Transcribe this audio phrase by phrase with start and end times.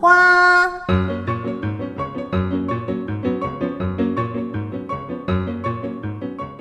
[0.00, 0.66] 花》。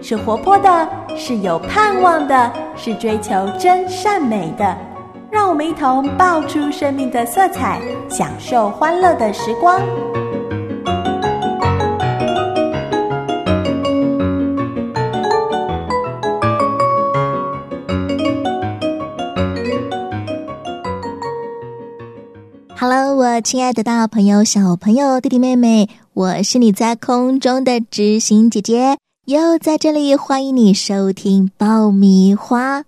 [0.02, 4.78] 是活泼的，是有盼望的，是追求真善美的。
[5.32, 7.80] 让我们一同爆出生命的色彩，
[8.10, 9.80] 享受欢乐的时光。
[23.42, 28.98] 亲爱的大朋友、小朋友、弟弟妹妹，我是你在空中的知心姐姐。
[29.26, 32.84] 又在这里，欢迎你收听爆米花。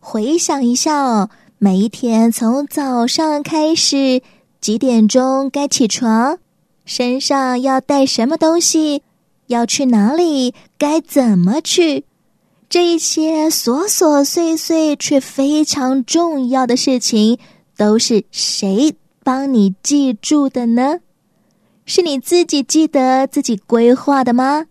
[0.00, 4.22] 回想一下哦，每一天从早上开始，
[4.60, 6.38] 几点钟该起床？
[6.84, 9.02] 身上要带什么东西？
[9.46, 10.54] 要去哪里？
[10.78, 12.04] 该怎么去？
[12.68, 17.38] 这一些琐琐碎碎却非常重要的事情，
[17.76, 18.92] 都是谁
[19.26, 21.00] 帮你记住的呢？
[21.84, 24.66] 是你自己记得自己规划的吗？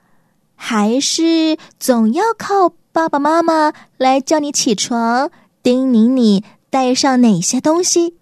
[0.55, 5.29] 还是总要靠爸爸妈妈来叫你起床，
[5.61, 8.15] 叮咛你带上哪些东西。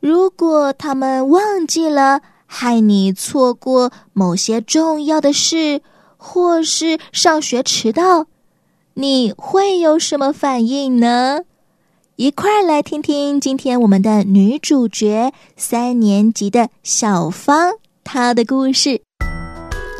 [0.00, 5.82] 如果他们忘记了，害你错过某些重要的事，
[6.16, 8.26] 或是上学迟到，
[8.94, 11.40] 你会有什么反应呢？
[12.18, 17.70] 一块儿来听听今天我们的女主角三年级的小芳
[18.02, 19.00] 她的故事。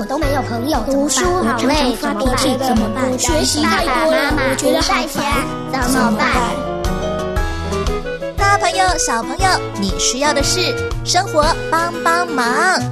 [0.00, 3.16] 我都没有朋友，读书好累，发脾气怎么办？
[3.16, 6.34] 学习太多了，我觉得好烦，怎么办？
[8.36, 9.46] 大朋友、小朋友，
[9.80, 10.74] 你需要的是
[11.04, 12.82] 生活帮帮忙。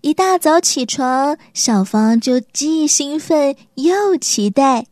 [0.00, 4.86] 一大早起床，小芳就既兴奋又期待，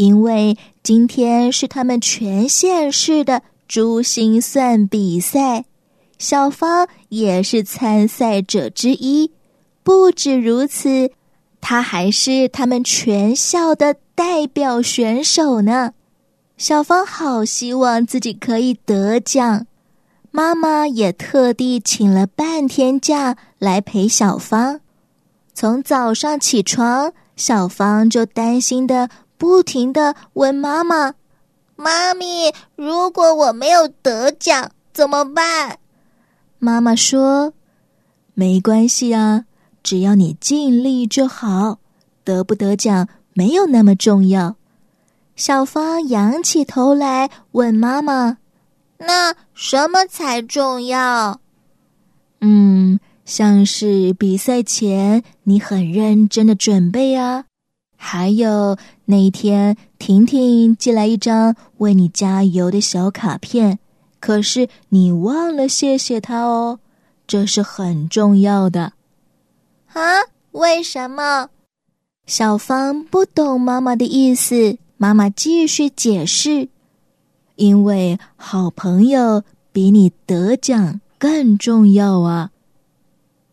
[0.00, 5.66] 因为今天是他们全县市的珠心算比赛。
[6.18, 9.30] 小芳也是参赛者之一，
[9.82, 11.10] 不止如此，
[11.60, 15.92] 她还是他们全校的代表选手呢。
[16.56, 19.66] 小芳好希望自己可以得奖，
[20.30, 24.80] 妈妈也特地请了半天假来陪小芳。
[25.52, 31.14] 从早上起床，小芳就担心的不停的问妈妈
[31.74, 35.78] ：“妈咪，如果我没有得奖怎么办？”
[36.60, 37.54] 妈妈说
[38.34, 39.46] ：“没关系啊，
[39.82, 41.78] 只要你尽力就好，
[42.22, 44.56] 得不得奖没有那么重要。”
[45.36, 48.36] 小芳仰起头来问妈妈
[49.00, 51.40] ：“那什么才重要？”
[52.42, 57.46] 嗯，像是比赛前你很认真的准备啊，
[58.02, 63.78] 还有那一天婷婷寄来一张为你加油的小卡片。
[64.18, 66.78] 可是你忘了谢谢她哦，
[67.26, 68.94] 这是很重要的。
[69.92, 70.00] 啊？
[70.52, 71.50] 为什么？
[72.26, 74.78] 小芳不懂妈妈的意思。
[74.96, 76.68] 妈妈继续解释：
[77.56, 82.50] 因为好朋友比你得奖更重要啊。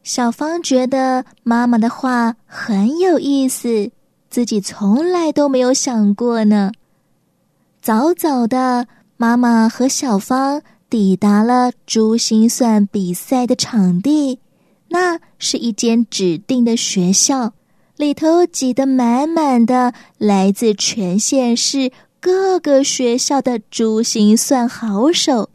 [0.04, 3.92] 小芳觉得妈妈的话很有意思，
[4.38, 6.72] 自己从来都没有想过呢。
[7.82, 8.88] 早早的。
[9.18, 10.62] 妈妈和小芳
[10.92, 14.38] 抵达了珠心算比赛的场地，
[14.90, 17.54] 那是一间指定的学校，
[17.96, 25.50] 里头挤得满满的，来自全县市各个学校的珠心算好手。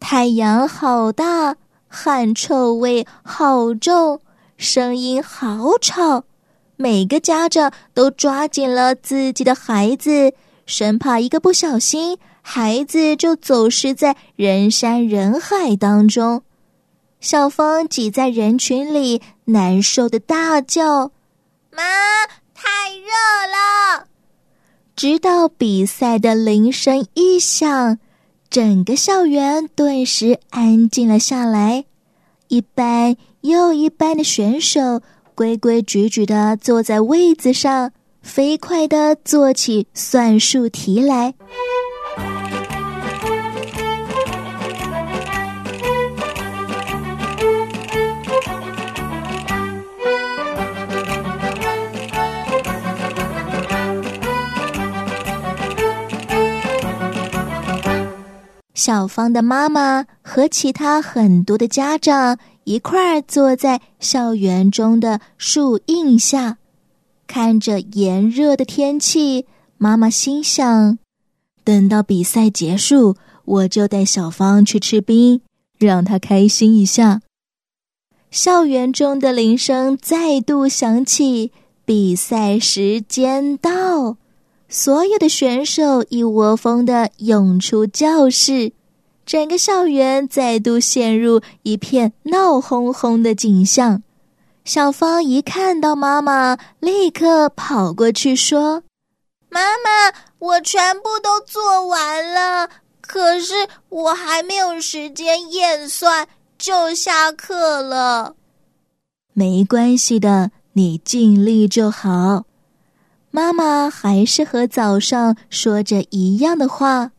[0.00, 1.54] 太阳好大，
[1.86, 4.20] 汗臭味好重，
[4.56, 6.24] 声音好吵，
[6.76, 10.34] 每个家长都抓紧了自己的孩子，
[10.66, 12.18] 生怕一个不小心。
[12.46, 16.42] 孩子就走失在人山人海当中，
[17.18, 21.12] 小芳挤在人群里，难受的大叫
[21.72, 21.82] ：“妈，
[22.52, 23.06] 太热
[23.50, 24.08] 了！”
[24.94, 27.98] 直到比赛的铃声一响，
[28.50, 31.86] 整个校园顿时安静了下来。
[32.48, 35.00] 一班又一班的选手
[35.34, 37.92] 规规矩矩的坐在位子上，
[38.22, 41.34] 飞快的做起算术题来。
[58.74, 66.58] 小芳的妈妈和其他很多的家长一块儿坐在校园中的树荫下，
[67.26, 69.46] 看着炎热的天气。
[69.76, 70.98] 妈妈心想：
[71.62, 75.42] 等到比赛结束，我就带小芳去吃冰，
[75.78, 77.20] 让她开心一下。
[78.30, 81.52] 校园中的铃声再度响起，
[81.84, 84.16] 比赛时间到。
[84.68, 88.72] 所有的选手一窝蜂的涌出教室，
[89.26, 94.02] 整个校园再度陷入一片闹哄哄的景象。
[94.64, 98.82] 小芳一看到妈妈，立刻跑过去说
[99.50, 103.54] ：“妈妈，我全部都做完了，可是
[103.90, 108.36] 我还没有时间验算，就下课了。”
[109.34, 112.44] 没关系的，你尽力就好。
[113.30, 117.10] 妈妈还是和早上说着一样的话，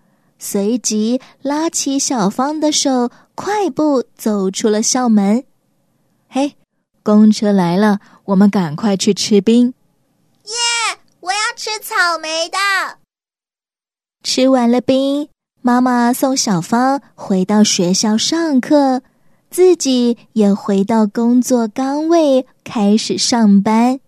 [0.46, 5.44] 随即拉起小芳的手，快步走出了校门。
[6.30, 6.56] 嘿。
[7.02, 9.74] 公车来了，我们赶快去吃冰。
[10.44, 11.00] 耶！
[11.20, 12.58] 我要吃草莓的。
[14.24, 15.30] 吃完了冰，
[15.62, 19.02] 妈妈送小芳回到学校上课，
[19.50, 24.00] 自己也回到工作岗位开始上班。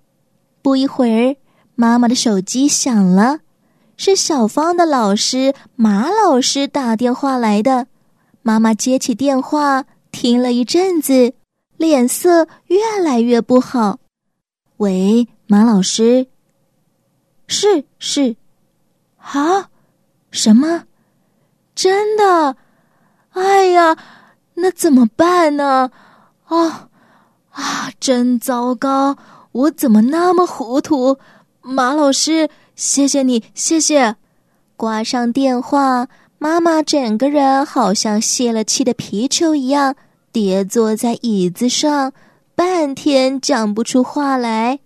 [0.61, 1.35] 不一会儿，
[1.75, 3.39] 妈妈的手机响了，
[3.97, 7.87] 是小芳的老师马老师打电话来的。
[8.43, 11.33] 妈妈接起电话，听了一阵子。
[11.77, 13.99] 脸色越来越不好。
[14.77, 16.27] 喂，马老师。
[17.47, 18.35] 是是，
[19.17, 19.69] 啊？
[20.31, 20.83] 什么？
[21.75, 22.55] 真的？
[23.31, 23.97] 哎呀，
[24.55, 25.91] 那怎么办呢？
[26.45, 26.89] 啊
[27.51, 27.91] 啊！
[27.99, 29.17] 真糟糕！
[29.51, 31.17] 我怎么那么糊涂？
[31.61, 34.15] 马老师，谢谢你，谢谢。
[34.77, 36.07] 挂上电话，
[36.37, 39.95] 妈妈整个人好像泄了气的皮球一样。
[40.31, 42.13] 跌坐在椅子上，
[42.53, 44.79] 半天讲不出话来。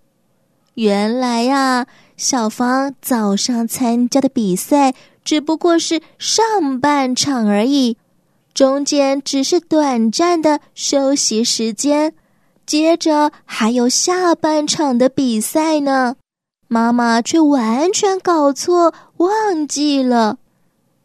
[0.76, 1.86] 原来呀，
[2.16, 4.94] 小芳早上参加的比赛
[5.26, 7.98] 只不过是上半场而已，
[8.54, 12.14] 中间只是短暂的休息时间，
[12.66, 16.16] 接着还有下半场的比赛呢。
[16.74, 20.38] 妈妈却完全搞错，忘记了，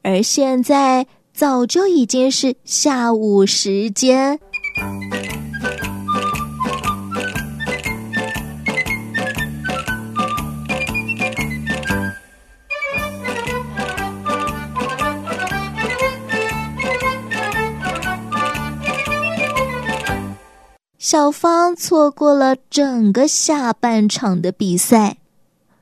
[0.03, 1.09] 而现在。
[1.37, 4.41] 早就已经是下午时间。
[20.99, 25.19] 小芳错过了整个下半场的比赛，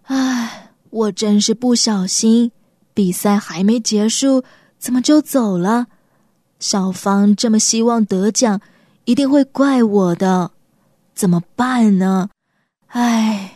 [0.04, 2.52] 唉，我真是不小心，
[2.92, 4.44] 比赛还没结束。
[4.78, 5.86] 怎么就走了？
[6.58, 8.60] 小芳这么希望得奖，
[9.04, 10.50] 一定会怪我的，
[11.14, 12.28] 怎么办呢？
[12.88, 13.50] 唉。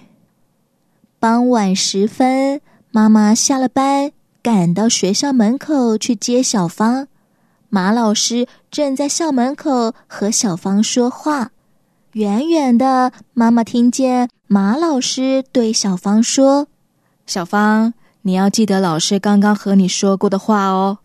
[1.21, 2.61] 傍晚时分，
[2.91, 7.09] 妈妈下了班，赶到学校门口去接小芳。
[7.69, 11.50] 马老师正在校门口和小芳说话。
[12.12, 16.69] 远远的，妈妈听见马老师对小芳说
[17.27, 17.93] ：“小芳，
[18.23, 20.99] 你要记得老师刚刚和你说过的话哦。”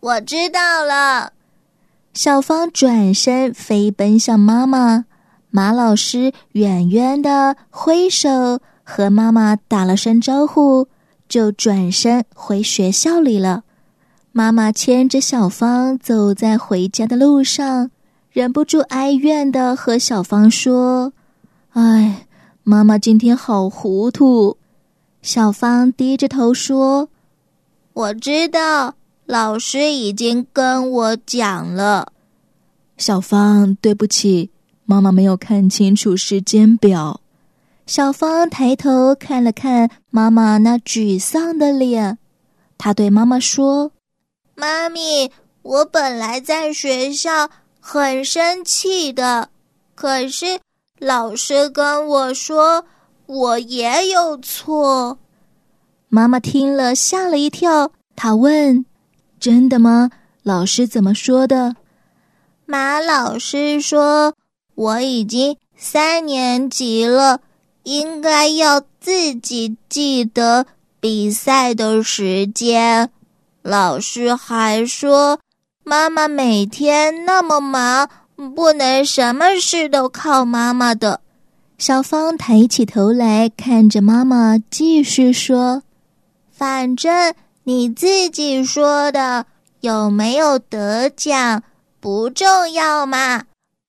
[0.00, 1.32] 我知道了。
[2.12, 5.04] 小芳转身飞奔向妈妈，
[5.50, 10.88] 马老师远远的挥手和妈妈打了声招呼，
[11.28, 13.62] 就转身回学校里了。
[14.32, 17.92] 妈妈牵着小芳走在回家的路上，
[18.32, 21.12] 忍不住哀怨的和小芳说
[21.74, 22.26] ：“哎，
[22.62, 24.56] 妈妈今天好糊涂。”
[25.22, 27.08] 小芳低着头说
[27.92, 28.94] ：“我知道。”
[29.30, 32.12] 老师已经跟我讲了，
[32.96, 34.50] 小芳，对不起，
[34.86, 37.20] 妈妈没有看清楚时间表。
[37.86, 42.18] 小芳抬头看了看妈妈那沮丧的脸，
[42.76, 43.92] 她对妈妈说
[44.56, 45.30] ：“妈咪，
[45.62, 47.48] 我本来在学校
[47.78, 49.50] 很生气的，
[49.94, 50.58] 可是
[51.00, 52.84] 老师跟我说
[53.26, 55.18] 我也有错。”
[56.08, 58.84] 妈妈听了吓了一跳，她问。
[59.40, 60.10] 真的吗？
[60.42, 61.76] 老师怎么说的？
[62.66, 64.34] 马老师说
[64.74, 67.40] 我已经三年级了，
[67.84, 70.66] 应该要自己记得
[71.00, 73.10] 比赛的时间。
[73.62, 75.38] 老师还说，
[75.84, 78.08] 妈妈每天那么忙，
[78.48, 81.20] 不能什么事都靠妈妈的。
[81.76, 85.82] 小芳抬起头来看着妈妈，继续说
[86.50, 89.44] ：“反正。”你自己说的，
[89.80, 91.62] 有没有得奖
[92.00, 93.44] 不重要嘛？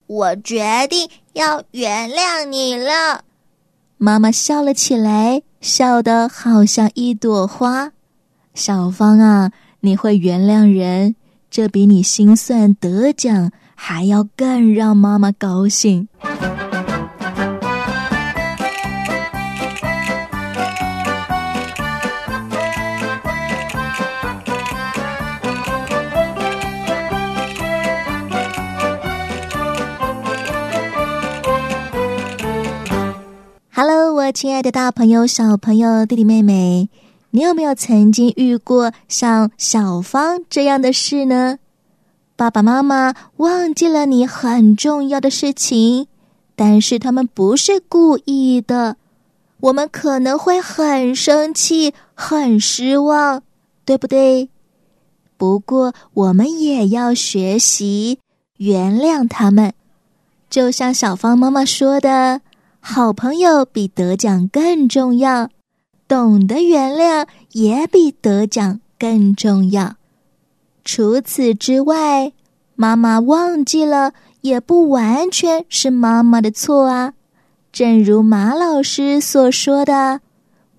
[0.06, 3.24] 我决定要原谅你了。
[3.98, 7.94] 妈妈笑了起来，笑得好像一朵花。
[8.54, 11.16] 小芳啊，你会原谅人，
[11.50, 13.52] 这比你心算得奖
[13.84, 16.08] 还要更让妈妈高兴。
[33.74, 36.88] Hello，我亲爱的大朋友、小朋友、弟弟妹妹，
[37.32, 41.58] 你有没有曾经遇过像小芳这样的事呢？
[42.42, 46.08] 爸爸妈妈忘记了你很重要的事情，
[46.56, 48.98] 但是他们不是故意的，
[49.60, 53.44] 我们可能会很生气、很失望，
[53.86, 54.50] 对不对？
[55.38, 58.18] 不过我们也要学习
[58.58, 59.74] 原谅他们，
[60.50, 62.42] 就像小芳妈妈说的。
[62.80, 65.52] 好朋友比得奖更重要，
[66.08, 69.94] 懂得原谅也比得奖更重要。
[70.94, 72.34] 除此之外，
[72.76, 77.14] 妈妈忘记了也不完全是妈妈的错啊。
[77.72, 80.20] 正如马老师所说的，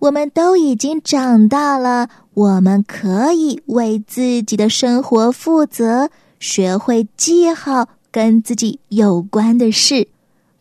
[0.00, 10.08] 我们都已经长大了，我们可以为自己的生活负责，学会记好跟自己有关的事。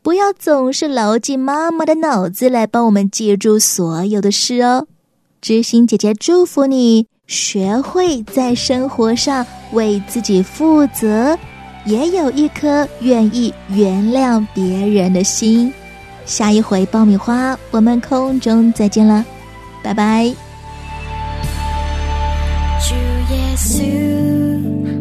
[0.02, 4.88] 不要总是牢记妈妈的脑子来帮我们记住所有的事哦。
[5.42, 11.38] 知心姐姐祝福你，学会在生活上为自己负责，
[11.86, 15.74] 也有一颗愿意原谅别人的心。
[16.26, 19.24] 下一回爆米花，我们空中再见了，
[19.82, 20.26] 拜拜。
[22.82, 22.94] 主
[23.34, 23.82] 耶稣，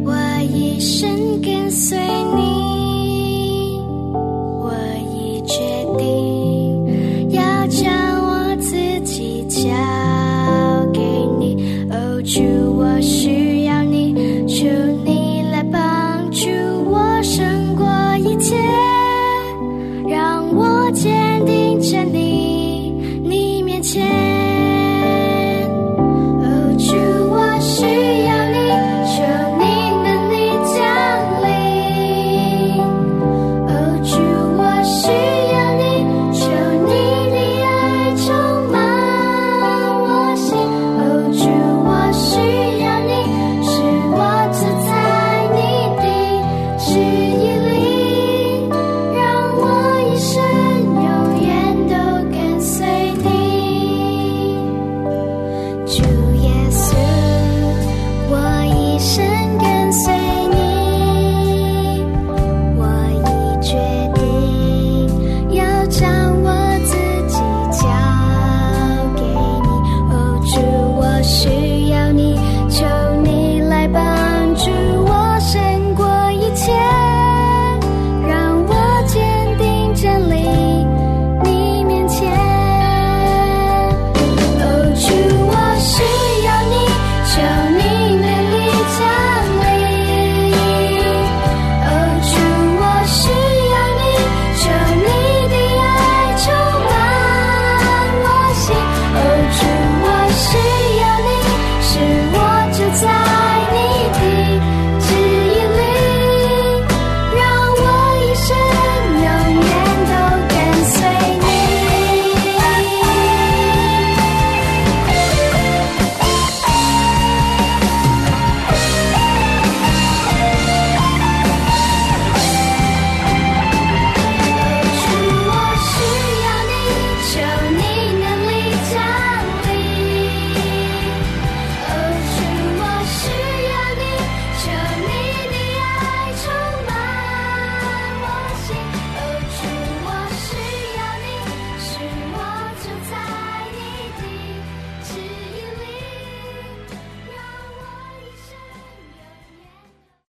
[0.05, 3.77] 我一生跟随你。
[4.63, 4.73] 我
[5.13, 5.59] 已决
[5.99, 9.69] 定要将我自己交。
[12.23, 14.13] 只有我需要你
[14.47, 14.90] 只